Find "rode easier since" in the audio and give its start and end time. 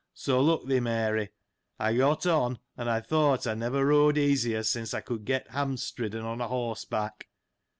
3.85-4.95